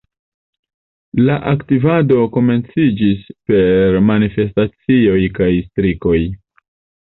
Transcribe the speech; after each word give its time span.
La 1.27 1.35
aktivado 1.51 2.17
komenciĝis 2.39 3.29
per 3.53 4.01
manifestacioj 4.09 5.23
kaj 5.41 5.53
strikoj. 5.71 6.19